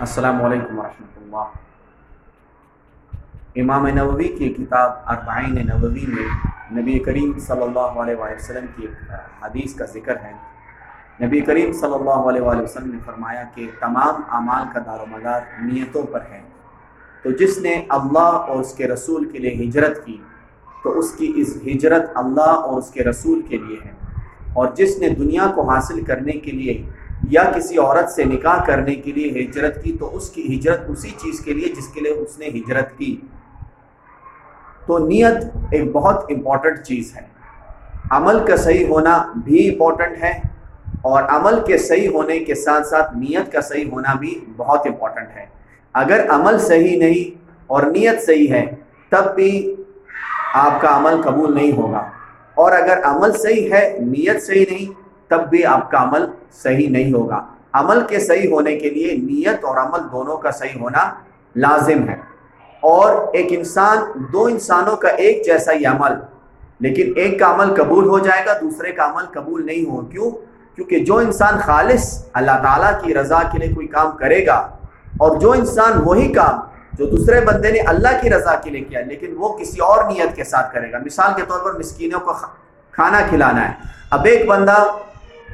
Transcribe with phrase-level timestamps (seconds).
[0.00, 1.46] السلام علیکم ورحمۃ اللہ۔
[3.56, 6.26] امام نووی کی کتاب اربعین نووی میں
[6.80, 8.86] نبی کریم صلی اللہ علیہ وآلہ وسلم کی
[9.42, 10.32] حدیث کا ذکر ہے۔
[11.26, 15.06] نبی کریم صلی اللہ علیہ وآلہ وسلم نے فرمایا کہ تمام اعمال کا دار و
[15.08, 16.42] مدار نیتوں پر ہے۔
[17.22, 20.16] تو جس نے اللہ اور اس کے رسول کے لیے ہجرت کی،
[20.82, 23.92] تو اس کی اس ہجرت اللہ اور اس کے رسول کے لیے ہے۔
[24.52, 26.90] اور جس نے دنیا کو حاصل کرنے کے لیے
[27.30, 31.10] یا کسی عورت سے نکاح کرنے کے لیے ہجرت کی، تو اس کی ہجرت اسی
[31.10, 33.16] چیز کے لیے جس کے لیے اس نے ہجرت کی۔
[34.86, 35.36] تو نیت
[35.70, 37.36] ایک بہت امپورٹنٹ چیز ہے۔
[38.10, 40.40] عمل کا صحیح ہونا بھی امپورٹنٹ ہے
[41.02, 45.28] اور عمل کے صحیح ہونے کے ساتھ ساتھ نیت کا صحیح ہونا بھی بہت امپورٹنٹ
[45.36, 45.46] ہے۔
[45.92, 48.64] اگر عمل صحیح نہیں اور نیت صحیح ہے،
[49.08, 49.76] تب بھی
[50.52, 52.10] آپ کا عمل قبول نہیں ہوگا۔
[52.54, 57.12] اور اگر عمل صحیح ہے، نیت صحیح نہیں تب بھی آپ کا عمل صحیح نہیں
[57.12, 61.14] ہوگا۔ عمل کے صحیح ہونے کے لیے نیت اور عمل دونوں کا صحیح ہونا
[61.56, 62.16] لازم ہے۔
[62.80, 63.98] اور ایک انسان،
[64.32, 66.12] دو انسانوں کا ایک جیسا ہی عمل،
[66.80, 70.30] لیکن ایک کا عمل قبول ہو جائے گا، دوسرے کا عمل قبول نہیں ہو۔ کیوں؟
[70.76, 74.56] کیونکہ جو انسان خالص اللہ تعالیٰ کی رضا کے لیے کوئی کام کرے گا،
[75.18, 76.60] اور جو انسان وہی کام
[76.92, 80.36] جو دوسرے بندے نے اللہ کی رضا کے لیے کیا، لیکن وہ کسی اور نیت
[80.36, 82.32] کے ساتھ کرے گا۔ مثال کے طور پر مسکینوں کو
[82.90, 83.74] کھانا کھلانا ہے۔
[84.10, 84.84] اب ایک بندہ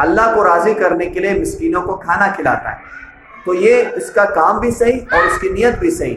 [0.00, 2.76] اللہ کو راضی کرنے کے لیے مسکینوں کو کھانا کھلاتا ہے۔
[3.44, 6.16] تو یہ اس کا کام بھی صحیح اور اس کی نیت بھی صحیح۔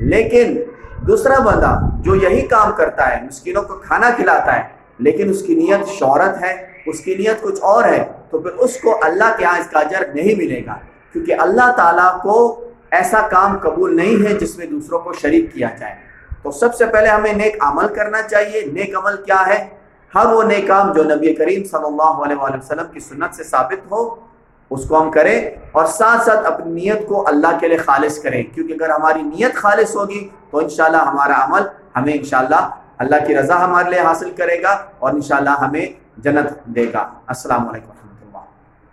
[0.00, 0.62] لیکن
[1.06, 4.62] دوسرا بندہ جو یہی کام کرتا ہے، مسکینوں کو کھانا کھلاتا ہے،
[4.98, 8.76] لیکن اس کی نیت شہرت ہے، اس کی نیت کچھ اور ہے، تو پھر اس
[8.76, 10.76] کو اللہ کے ہاں اس کا اجر نہیں ملے گا۔
[11.12, 15.68] کیونکہ اللہ تعالیٰ کو ایسا کام قبول نہیں ہے جس میں دوسروں کو شریک کیا
[15.80, 15.94] جائے۔
[16.42, 19.83] تو سب سے پہلے ہمیں نیک عمل کرنا چاہیے۔ نیک عمل کیا ہے؟
[20.14, 23.44] ہر وہ نیک کام جو نبی کریم صلی اللہ علیہ وآلہ وسلم کی سنت سے
[23.44, 24.14] ثابت ہو،
[24.70, 25.38] اس کو ہم کریں
[25.72, 29.54] اور ساتھ ساتھ اپنی نیت کو اللہ کے لیے خالص کریں۔ کیونکہ اگر ہماری نیت
[29.54, 31.62] خالص ہوگی تو انشاءاللہ ہمارا عمل
[31.96, 35.86] ہمیں انشاءاللہ اللہ کی رضا ہمارے لیے حاصل کرے گا اور انشاءاللہ ہمیں
[36.16, 38.13] جنت دے گا۔ السلام علیکم۔